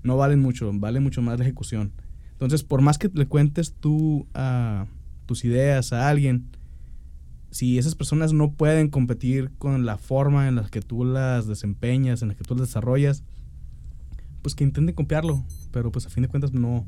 [0.01, 1.91] no valen mucho, vale mucho más la ejecución.
[2.31, 4.85] Entonces, por más que le cuentes tú a
[5.25, 6.45] tus ideas a alguien,
[7.53, 12.23] si esas personas no pueden competir con la forma en la que tú las desempeñas,
[12.23, 13.23] en la que tú las desarrollas,
[14.41, 16.87] pues que intenten copiarlo, pero pues a fin de cuentas no,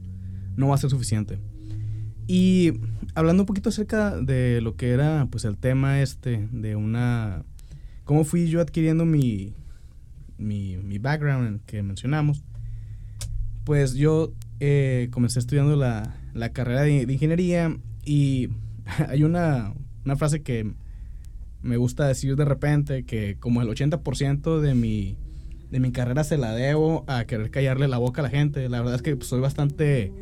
[0.58, 1.38] no va a ser suficiente.
[2.26, 2.74] Y
[3.14, 7.44] hablando un poquito acerca de lo que era pues el tema este, de una...
[8.04, 9.54] cómo fui yo adquiriendo mi,
[10.40, 12.44] mi, mi background que mencionamos,
[13.66, 18.50] pues yo eh, comencé estudiando la, la carrera de, de, ingeniería y
[19.10, 20.72] hay una, una frase que
[21.62, 25.18] me gusta decir de repente, que como el 80% de mi,
[25.72, 28.70] de mi carrera se la debo a querer callarle la boca a la gente.
[28.70, 30.14] La verdad es que pues, soy bastante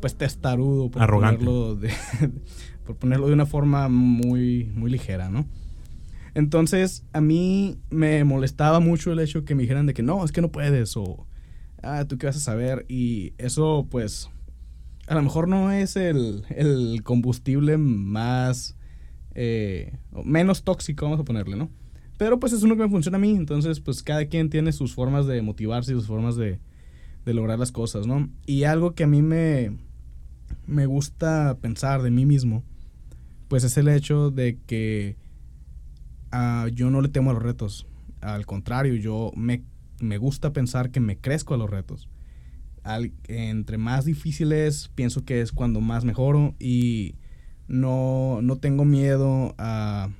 [0.00, 1.44] pues testarudo por Arrogante.
[1.44, 1.90] ponerlo de
[2.84, 5.46] por ponerlo de una forma muy muy ligera, ¿no?
[6.34, 10.30] Entonces, a mí me molestaba mucho el hecho que me dijeran de que no, es
[10.30, 11.26] que no puedes o
[11.82, 14.30] ah, tú qué vas a saber y eso pues
[15.06, 18.76] a lo mejor no es el, el combustible más
[19.40, 19.92] eh,
[20.24, 21.70] menos tóxico, vamos a ponerle, ¿no?
[22.16, 24.96] Pero pues es uno que me funciona a mí, entonces pues cada quien tiene sus
[24.96, 26.58] formas de motivarse y sus formas de,
[27.24, 28.28] de lograr las cosas, ¿no?
[28.46, 29.76] Y algo que a mí me,
[30.66, 32.64] me gusta pensar de mí mismo,
[33.46, 35.14] pues es el hecho de que
[36.32, 37.86] uh, yo no le temo a los retos.
[38.20, 39.62] Al contrario, yo me,
[40.00, 42.08] me gusta pensar que me crezco a los retos.
[43.28, 47.14] Entre más difíciles, pienso que es cuando más mejoro y
[47.68, 50.10] no, no tengo miedo a,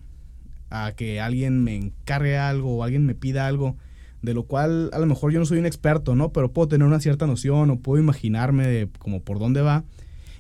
[0.71, 3.77] a que alguien me encargue algo o alguien me pida algo
[4.23, 6.33] de lo cual a lo mejor yo no soy un experto, ¿no?
[6.33, 9.85] Pero puedo tener una cierta noción o puedo imaginarme de como por dónde va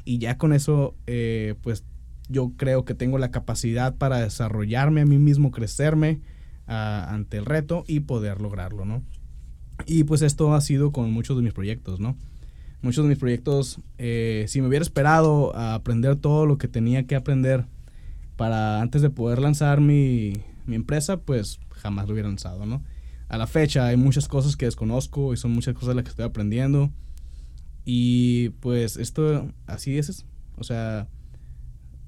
[0.05, 1.85] y ya con eso, eh, pues
[2.29, 6.21] yo creo que tengo la capacidad para desarrollarme a mí mismo, crecerme
[6.66, 9.03] ante el reto y poder lograrlo, ¿no?
[9.87, 12.16] Y pues esto ha sido con muchos de mis proyectos, ¿no?
[12.80, 17.06] Muchos de mis proyectos, eh, si me hubiera esperado a aprender todo lo que tenía
[17.06, 17.66] que aprender
[18.36, 20.32] para antes de poder lanzar mi,
[20.66, 22.82] mi empresa, pues jamás lo hubiera lanzado, ¿no?
[23.28, 26.24] a la fecha hay muchas cosas que desconozco y son muchas cosas las que estoy
[26.24, 26.90] aprendiendo.
[27.84, 30.26] Y pues esto así es.
[30.56, 31.08] O sea,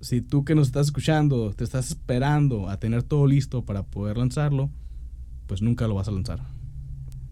[0.01, 4.17] si tú que nos estás escuchando te estás esperando a tener todo listo para poder
[4.17, 4.71] lanzarlo,
[5.47, 6.41] pues nunca lo vas a lanzar.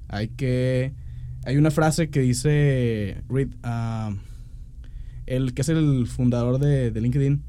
[0.08, 0.94] Hay que...
[1.48, 4.14] Hay una frase que dice Reed, uh,
[5.24, 7.42] el que es el fundador de, de LinkedIn,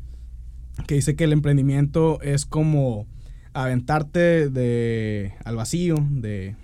[0.88, 3.08] que dice que el emprendimiento es como
[3.52, 6.56] aventarte de, al vacío de,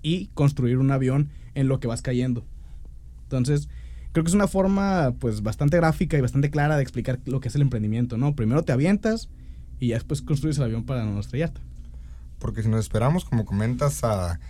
[0.00, 2.46] y construir un avión en lo que vas cayendo.
[3.24, 3.68] Entonces,
[4.12, 7.48] creo que es una forma pues bastante gráfica y bastante clara de explicar lo que
[7.48, 8.34] es el emprendimiento, ¿no?
[8.34, 9.28] Primero te avientas
[9.78, 11.60] y ya después construyes el avión para no estrellarte.
[12.38, 14.40] Porque si nos esperamos, como comentas, a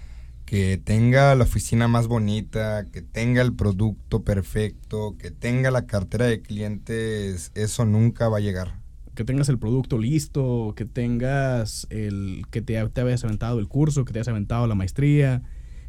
[0.48, 6.24] que tenga la oficina más bonita, que tenga el producto perfecto, que tenga la cartera
[6.24, 8.80] de clientes, eso nunca va a llegar
[9.14, 14.04] que tengas el producto listo, que tengas el que te, te hayas aventado el curso,
[14.04, 15.42] que te hayas aventado la maestría,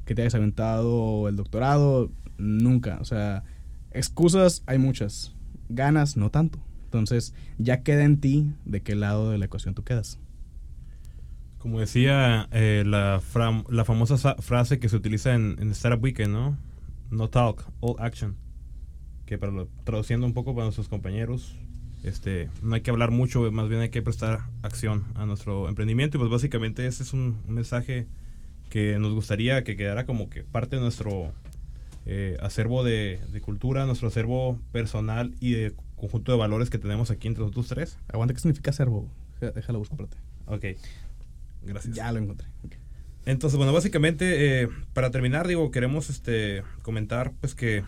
[0.05, 2.97] que te hayas aventado el doctorado, nunca.
[2.99, 3.43] O sea,
[3.91, 5.35] excusas hay muchas,
[5.69, 6.59] ganas no tanto.
[6.85, 10.19] Entonces, ya queda en ti de qué lado de la ecuación tú quedas.
[11.59, 13.21] Como decía eh, la,
[13.69, 16.57] la, famosa frase que se utiliza en, en, Startup Weekend, ¿no?
[17.11, 18.37] No talk, all action.
[19.25, 21.55] Que para lo, traduciendo un poco para nuestros compañeros,
[22.03, 26.17] este, no hay que hablar mucho, más bien hay que prestar acción a nuestro emprendimiento.
[26.17, 28.07] Y pues básicamente ese es un, un mensaje
[28.69, 31.33] que nos gustaría que quedara como que parte de nuestro
[32.05, 37.11] eh, acervo de, de, cultura, nuestro acervo personal y de conjunto de valores que tenemos
[37.11, 37.97] aquí entre nosotros tres.
[38.07, 39.07] Aguanta, ¿qué significa acervo?
[39.41, 40.17] Déjalo buscar para ti.
[40.47, 40.65] Ok.
[41.63, 41.95] Gracias.
[41.95, 42.47] Ya lo encontré.
[43.25, 47.83] Entonces, bueno, básicamente, eh, para terminar, digo, queremos este, comentar pues que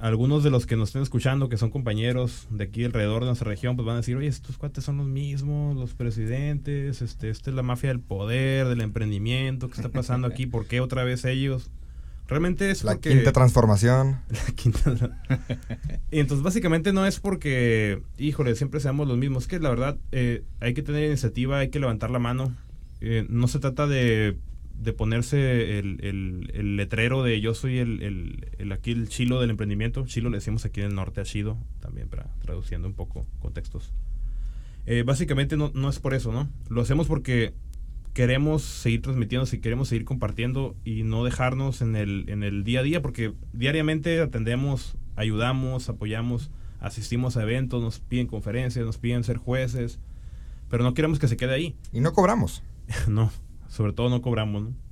[0.00, 3.48] algunos de los que nos estén escuchando, que son compañeros de aquí alrededor de nuestra
[3.48, 7.50] región, pues van a decir, oye, estos cuates son los mismos, los presidentes, este, esta
[7.50, 10.46] es la mafia del poder, del emprendimiento, ¿qué está pasando aquí?
[10.46, 11.70] ¿Por qué otra vez ellos?
[12.28, 13.10] Realmente es La porque...
[13.10, 14.20] quinta transformación.
[14.30, 15.18] La quinta.
[16.10, 19.44] y entonces básicamente no es porque, híjole, siempre seamos los mismos.
[19.44, 22.54] Es que la verdad eh, hay que tener iniciativa, hay que levantar la mano.
[23.00, 24.36] Eh, no se trata de,
[24.80, 29.50] de ponerse el, el- letrero de yo soy el, el- el- aquí el chilo del
[29.50, 30.04] emprendimiento.
[30.06, 33.92] Chilo le decimos aquí en el norte a chido, también para traduciendo un poco contextos.
[34.86, 36.48] Eh, básicamente no, no es por eso, ¿no?
[36.70, 37.52] Lo hacemos porque
[38.14, 42.80] queremos seguir transmitiendo, si queremos seguir compartiendo y no dejarnos en el, en el día
[42.80, 49.22] a día, porque diariamente atendemos, ayudamos, apoyamos, asistimos a eventos, nos piden conferencias, nos piden
[49.24, 50.00] ser jueces,
[50.70, 51.76] pero no queremos que se quede ahí.
[51.92, 52.62] Y no cobramos.
[53.08, 53.30] no,
[53.68, 54.88] sobre todo no cobramos, ¿no?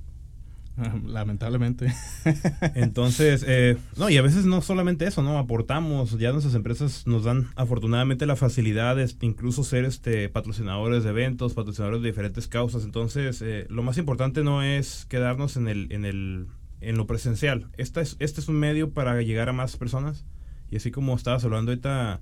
[1.05, 1.93] Lamentablemente.
[2.75, 5.37] Entonces, eh, no, y a veces no solamente eso, ¿no?
[5.37, 11.09] Aportamos, ya nuestras empresas nos dan afortunadamente la facilidad de incluso ser este patrocinadores de
[11.09, 12.83] eventos, patrocinadores de diferentes causas.
[12.83, 16.47] Entonces, eh, lo más importante no es quedarnos en el, en el,
[16.81, 17.67] en lo presencial.
[17.77, 20.25] Esta es, este es un medio para llegar a más personas.
[20.69, 22.19] Y así como estabas hablando ahorita,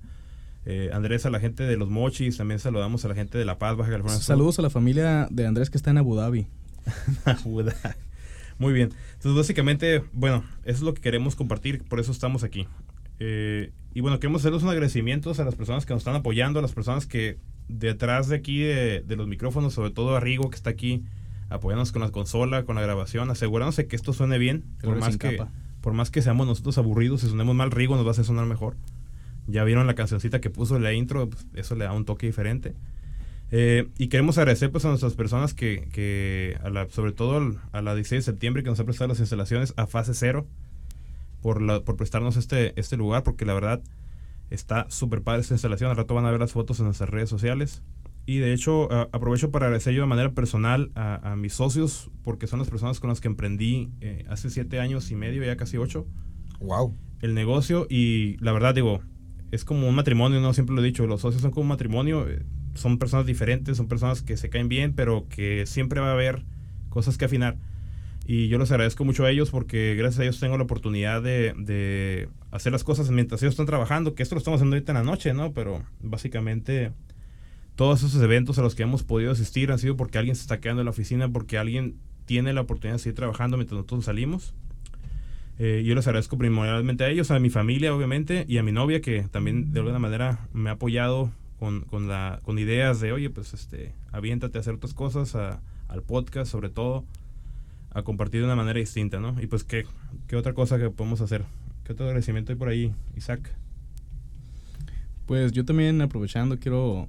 [0.66, 3.58] eh, Andrés, a la gente de los mochis, también saludamos a la gente de La
[3.58, 4.18] Paz, Baja California.
[4.18, 4.26] Sur.
[4.26, 6.46] Saludos a la familia de Andrés que está en Abu Dhabi.
[8.58, 8.90] Muy bien.
[9.14, 12.66] Entonces, básicamente, bueno, eso es lo que queremos compartir, por eso estamos aquí.
[13.20, 16.62] Eh, y bueno, queremos hacerles un agradecimiento a las personas que nos están apoyando, a
[16.62, 20.56] las personas que detrás de aquí de, de los micrófonos, sobre todo a Rigo que
[20.56, 21.04] está aquí
[21.48, 25.38] apoyándonos con la consola, con la grabación, asegurándose que esto suene bien, por más, que,
[25.80, 28.46] por más que seamos nosotros aburridos y sonemos mal, Rigo nos va a hacer sonar
[28.46, 28.76] mejor.
[29.46, 32.26] Ya vieron la cancioncita que puso en la intro, pues, eso le da un toque
[32.26, 32.74] diferente.
[33.52, 37.80] Eh, y queremos agradecer pues a nuestras personas que, que a la, sobre todo a
[37.82, 40.46] la 16 de septiembre que nos ha prestado las instalaciones a fase cero
[41.42, 43.80] por, la, por prestarnos este, este lugar porque la verdad
[44.50, 45.90] está súper padre esta instalación.
[45.90, 47.82] Al rato van a ver las fotos en nuestras redes sociales.
[48.28, 52.10] Y de hecho a- aprovecho para agradecer yo de manera personal a, a mis socios
[52.24, 55.56] porque son las personas con las que emprendí eh, hace siete años y medio, ya
[55.56, 56.04] casi ocho
[56.58, 56.96] Wow.
[57.20, 59.02] el negocio y la verdad digo,
[59.50, 62.28] es como un matrimonio, no siempre lo he dicho, los socios son como un matrimonio,
[62.28, 62.42] eh,
[62.74, 66.44] son personas diferentes, son personas que se caen bien, pero que siempre va a haber
[66.88, 67.56] cosas que afinar.
[68.26, 71.54] Y yo les agradezco mucho a ellos porque gracias a ellos tengo la oportunidad de,
[71.56, 74.98] de hacer las cosas mientras ellos están trabajando, que esto lo estamos haciendo ahorita en
[74.98, 75.52] la noche, ¿no?
[75.52, 76.92] Pero básicamente
[77.76, 80.60] todos esos eventos a los que hemos podido asistir han sido porque alguien se está
[80.60, 84.54] quedando en la oficina, porque alguien tiene la oportunidad de seguir trabajando mientras nosotros salimos.
[85.58, 89.00] Eh, yo les agradezco primordialmente a ellos, a mi familia obviamente y a mi novia
[89.00, 93.30] que también de alguna manera me ha apoyado con, con, la, con ideas de, oye,
[93.30, 97.04] pues este, aviéntate a hacer otras cosas, a- al podcast sobre todo,
[97.90, 99.40] a compartir de una manera distinta, ¿no?
[99.40, 99.86] Y pues, ¿qué,
[100.26, 101.44] qué otra cosa que podemos hacer?
[101.84, 103.50] ¿Qué otro agradecimiento hay por ahí, Isaac?
[105.26, 107.08] Pues yo también aprovechando quiero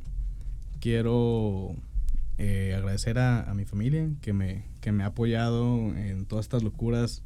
[0.79, 1.75] quiero
[2.38, 6.63] eh, agradecer a, a mi familia que me, que me ha apoyado en todas estas
[6.63, 7.23] locuras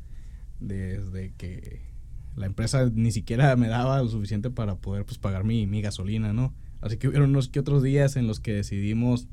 [0.61, 1.81] desde que
[2.35, 6.31] la empresa ni siquiera me daba lo suficiente para poder pues pagar mi, mi gasolina,
[6.31, 6.53] ¿no?
[6.79, 9.27] Así que hubieron unos que otros días en los que decidimos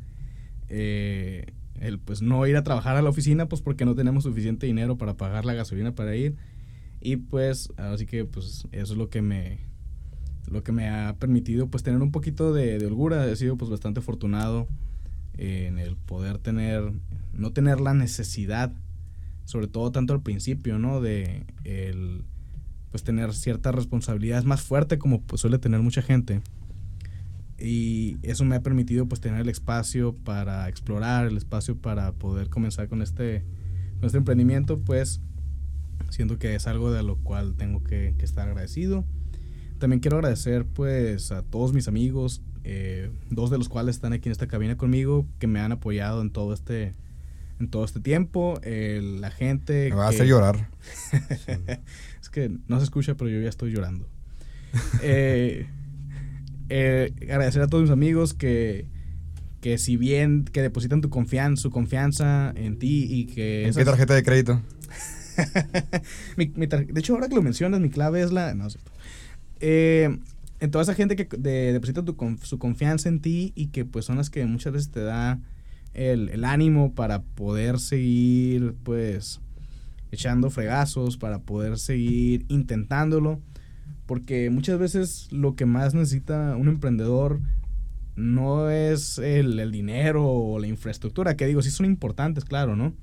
[0.69, 1.47] eh,
[1.81, 4.99] el pues no ir a trabajar a la oficina pues porque no tenemos suficiente dinero
[4.99, 6.37] para pagar la gasolina para ir
[7.01, 9.61] y pues así que pues eso es lo que me
[10.51, 13.71] lo que me ha permitido pues tener un poquito de, de holgura he sido pues
[13.71, 14.67] bastante afortunado
[15.38, 16.93] en el poder tener
[17.33, 18.73] no tener la necesidad
[19.49, 22.23] sobre todo tanto al principio no de el
[22.91, 26.43] pues tener ciertas responsabilidades más fuerte como pues, suele tener mucha gente.
[27.59, 32.51] Y eso me ha permitido pues tener el espacio para explorar el espacio para poder
[32.51, 33.43] comenzar con este
[33.97, 35.23] con este emprendimiento pues
[36.11, 39.07] siento que es algo de lo cual tengo que, estar agradecido.
[39.79, 44.29] También quiero agradecer pues a todos mis amigos eh, dos de los cuales están aquí
[44.29, 46.95] en esta cabina conmigo que me han apoyado en todo este
[47.61, 50.68] en todo este tiempo el- la gente Me va a hacer llorar.
[52.21, 54.09] es que no se escucha, pero yo ya estoy llorando.
[55.03, 55.66] Eh,
[56.68, 58.87] eh, agradecer a todos mis amigos que,
[59.62, 63.66] que si bien que depositan tu confianza, su confianza en ti y que...
[63.66, 64.61] ¿En qué tarjeta de crédito?
[66.37, 68.55] mi- mi tar- de hecho, ahora que lo mencionas, mi clave es la...
[68.55, 68.92] No, es cierto.
[69.61, 70.18] Eh,
[70.61, 74.05] en toda esa gente que de- deposita tu su confianza en ti y que pues
[74.05, 75.40] son las que muchas veces te da
[75.99, 79.41] el, el ánimo para poder seguir pues
[80.11, 83.41] echando fregazos, para poder seguir intentándolo.
[84.07, 87.41] Porque muchas veces lo que más necesita un emprendedor
[88.17, 92.95] no es el, el dinero o la infraestructura, que digo, sí son importantes, claro, ¿no?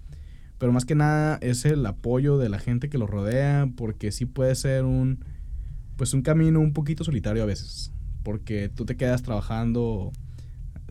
[0.57, 4.25] Pero más que nada es el apoyo de la gente que lo rodea, porque sí
[4.25, 5.23] puede ser un,
[5.95, 7.91] pues un camino un poquito solitario a veces,
[8.23, 10.11] porque tú te quedas trabajando,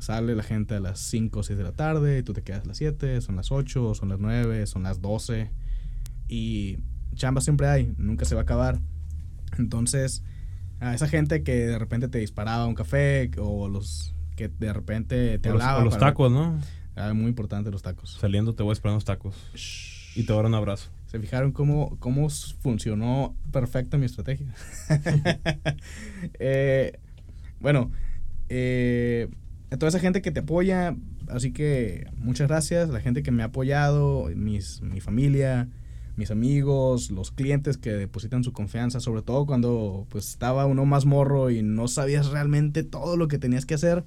[0.04, 2.64] sale la gente a las 5 o 6 de la tarde, y tú te quedas
[2.64, 5.50] a las 7, son las 8, son las 9, son las 12,
[6.28, 6.78] y
[7.14, 8.80] chamba siempre hay, nunca se va a acabar.
[9.58, 10.22] Entonces,
[10.80, 15.38] a esa gente que de repente te disparaba un café, o los que de repente
[15.38, 15.80] te O los, hablaba.
[15.80, 16.58] o los tacos, ¿no?
[16.96, 18.18] Ah, muy importante los tacos.
[18.20, 19.34] Saliendo te voy a esperar unos tacos.
[20.14, 20.90] Y te voy a dar un abrazo.
[21.06, 22.28] ¿Se fijaron cómo, cómo
[22.60, 24.54] funcionó perfecta mi estrategia?
[26.38, 26.98] Eh,
[27.60, 27.90] bueno,
[28.48, 29.28] eh,
[29.74, 30.96] a toda esa gente que te apoya,
[31.28, 35.68] así que muchas gracias, la gente que me ha apoyado, mis, mi familia,
[36.14, 41.06] mis amigos, los clientes que depositan su confianza, sobre todo cuando pues estaba uno más
[41.06, 44.04] morro y no sabías realmente todo lo que tenías que hacer,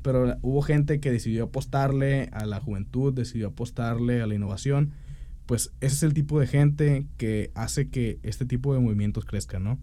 [0.00, 4.92] pero hubo gente que decidió apostarle a la juventud, decidió apostarle a la innovación,
[5.44, 9.62] pues ese es el tipo de gente que hace que este tipo de movimientos crezcan,
[9.62, 9.78] ¿no?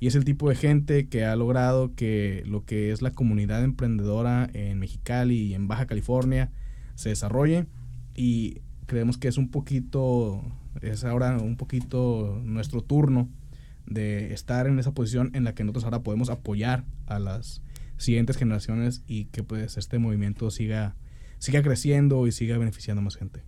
[0.00, 3.62] Y es el tipo de gente que ha logrado que lo que es la comunidad
[3.62, 6.50] emprendedora en Mexicali y en Baja California
[6.94, 7.66] se desarrolle
[8.14, 10.42] y creemos que es un poquito,
[10.80, 13.28] es ahora un poquito nuestro turno
[13.86, 17.62] de estar en esa posición en la que nosotros ahora podemos apoyar a las
[17.98, 20.96] siguientes generaciones y que pues este movimiento siga,
[21.38, 23.42] siga creciendo y siga beneficiando a más gente.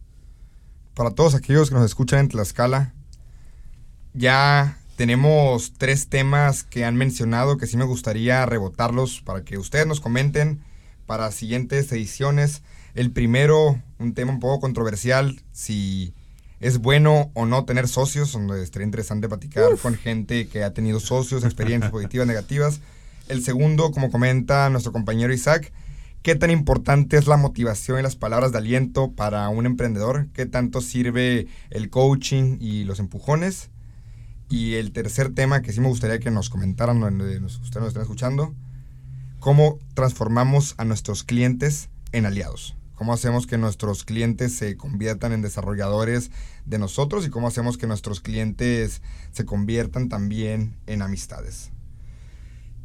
[0.92, 2.94] Para todos aquellos que nos escuchan en Tlaxcala,
[4.12, 9.87] ya tenemos tres temas que han mencionado que sí me gustaría rebotarlos para que ustedes
[9.87, 10.61] nos comenten
[11.07, 12.62] para siguientes ediciones.
[12.94, 16.12] El primero, un tema un poco controversial, si
[16.61, 21.00] es bueno o no tener socios, donde estaría interesante platicar con gente que ha tenido
[21.00, 22.81] socios, experiencias positivas, negativas.
[23.28, 25.72] El segundo, como comenta nuestro compañero Isaac,
[26.22, 30.28] ¿Qué tan importante es la motivación y las palabras de aliento para un emprendedor?
[30.33, 33.71] ¿Qué tanto sirve el coaching y los empujones?
[34.52, 38.02] Y el tercer tema que sí me gustaría que nos comentaran, nos- ustedes nos estén
[38.02, 38.54] escuchando,
[39.40, 42.76] ¿cómo transformamos a nuestros clientes en aliados?
[42.94, 46.30] ¿Cómo hacemos que nuestros clientes se conviertan en desarrolladores
[46.66, 49.00] de nosotros y cómo hacemos que nuestros clientes
[49.32, 51.70] se conviertan también en amistades?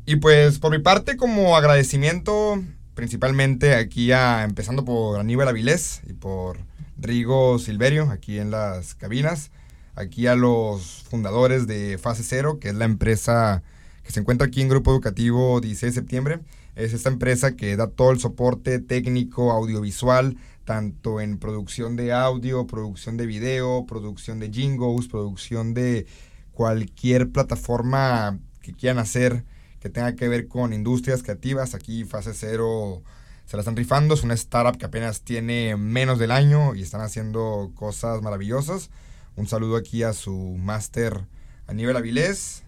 [0.06, 6.14] Y pues por mi parte, como agradecimiento, principalmente aquí a, empezando por Aníbal Avilés y
[6.14, 6.60] por
[6.98, 9.52] Rigo Silverio, aquí en las cabinas,
[9.98, 13.64] aquí a los fundadores de Fase Cero, que es la empresa
[14.04, 16.40] que se encuentra aquí en Grupo Educativo 16 de septiembre.
[16.76, 22.68] Es esta empresa que da todo el soporte técnico, audiovisual, tanto en producción de audio,
[22.68, 26.06] producción de video, producción de jingles, producción de
[26.52, 29.44] cualquier plataforma que quieran hacer
[29.80, 31.74] que tenga que ver con industrias creativas.
[31.74, 33.02] Aquí Fase Cero
[33.46, 34.14] se la están rifando.
[34.14, 38.90] Es una startup que apenas tiene menos del año y están haciendo cosas maravillosas.
[39.38, 41.28] Un saludo aquí a su máster
[41.68, 42.64] Aníbal Avilés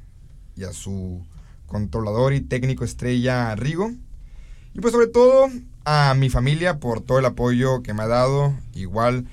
[0.55, 1.25] y a su
[1.65, 3.91] controlador y técnico estrella Rigo.
[4.75, 5.47] Y pues sobre todo
[5.83, 8.53] a mi familia por todo el apoyo que me ha dado.
[8.75, 9.25] Igual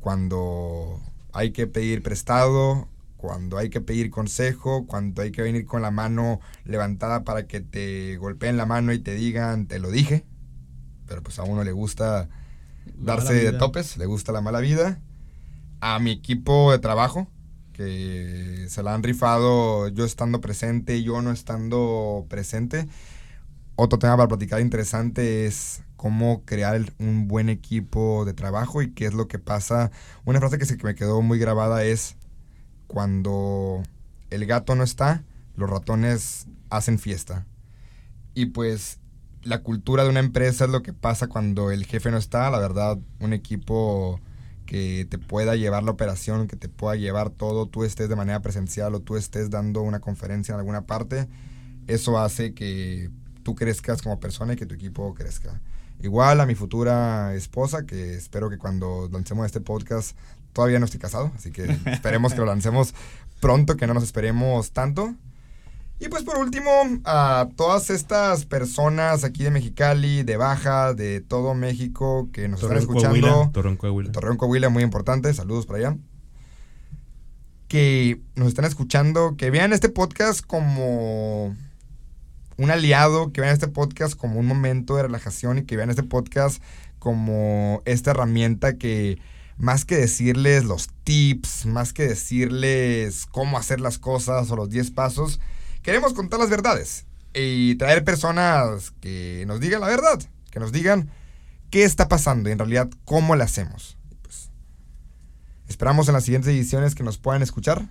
[0.00, 1.02] cuando
[1.34, 2.88] hay que pedir prestado,
[3.18, 7.60] cuando hay que pedir consejo, cuando hay que venir con la mano levantada para que
[7.60, 10.24] te golpeen la mano y te digan, te lo dije.
[11.06, 12.30] Pero pues a uno le gusta
[12.96, 14.98] darse de topes, le gusta la mala vida.
[15.80, 17.28] A mi equipo de trabajo,
[17.72, 22.86] que se la han rifado yo estando presente, yo no estando presente.
[23.76, 29.06] Otro tema para platicar interesante es cómo crear un buen equipo de trabajo y qué
[29.06, 29.90] es lo que pasa.
[30.26, 32.16] Una frase que se me quedó muy grabada es
[32.86, 33.82] cuando
[34.28, 35.24] el gato no está,
[35.56, 37.46] los ratones hacen fiesta.
[38.34, 39.00] Y pues
[39.42, 42.50] la cultura de una empresa es lo que pasa cuando el jefe no está.
[42.50, 44.20] La verdad, un equipo
[44.70, 48.40] que te pueda llevar la operación, que te pueda llevar todo, tú estés de manera
[48.40, 51.26] presencial o tú estés dando una conferencia en alguna parte,
[51.88, 53.10] eso hace que
[53.42, 55.60] tú crezcas como persona y que tu equipo crezca.
[56.00, 60.16] Igual a mi futura esposa, que espero que cuando lancemos este podcast
[60.52, 62.94] todavía no estoy casado, así que esperemos que lo lancemos
[63.40, 65.16] pronto, que no nos esperemos tanto.
[66.02, 66.70] Y pues por último,
[67.04, 72.78] a todas estas personas aquí de Mexicali, de Baja, de todo México que nos Torreón,
[72.78, 73.28] están escuchando.
[73.28, 73.52] Coahuila.
[73.52, 74.12] Torreón, Coahuila.
[74.12, 75.32] Torreón, Coahuila, muy importante.
[75.34, 75.98] Saludos para allá.
[77.68, 81.54] Que nos están escuchando, que vean este podcast como
[82.56, 86.02] un aliado, que vean este podcast como un momento de relajación y que vean este
[86.02, 86.62] podcast
[86.98, 89.18] como esta herramienta que
[89.58, 94.92] más que decirles los tips, más que decirles cómo hacer las cosas o los 10
[94.92, 95.40] pasos,
[95.82, 97.06] queremos contar las verdades.
[97.32, 100.20] y traer personas que nos digan la verdad,
[100.50, 101.10] que nos digan
[101.70, 103.96] qué está pasando y en realidad cómo lo hacemos.
[104.22, 104.50] Pues,
[105.68, 107.88] esperamos en las siguientes ediciones que nos puedan escuchar.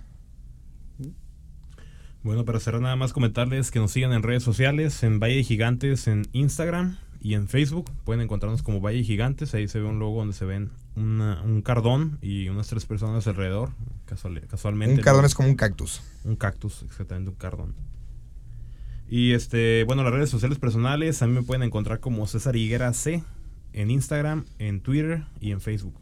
[2.22, 6.06] Bueno, para cerrar nada más comentarles que nos sigan en redes sociales, en Valle Gigantes,
[6.06, 7.90] en Instagram y en Facebook.
[8.04, 9.54] Pueden encontrarnos como Valle Gigantes.
[9.54, 13.70] Ahí se ve un logo donde se ven un cardón y unas tres personas alrededor.
[14.06, 14.94] casualmente.
[14.96, 16.02] Un cardón es como un cactus.
[16.24, 17.74] Un cactus, exactamente, un cardón.
[19.08, 22.92] Y este, bueno, las redes sociales personales a mí me pueden encontrar como César Higuera
[22.92, 23.24] C
[23.72, 25.94] en Instagram, en Twitter y en Facebook.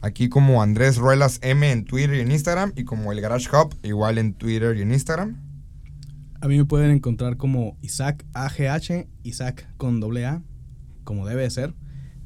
[0.00, 3.74] Aquí como Andrés Ruelas M en Twitter y en Instagram y como el Garage Hub
[3.82, 5.40] igual en Twitter y en Instagram.
[6.40, 10.42] A mí me pueden encontrar como Isaac AGH, Isaac con doble A,
[11.04, 11.74] como debe ser.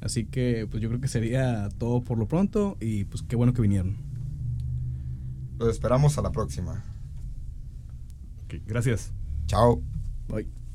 [0.01, 3.53] Así que pues yo creo que sería todo por lo pronto y pues qué bueno
[3.53, 3.97] que vinieron.
[5.59, 6.85] Los esperamos a la próxima.
[8.67, 9.13] gracias.
[9.47, 9.83] Chao.
[10.29, 10.60] Bye.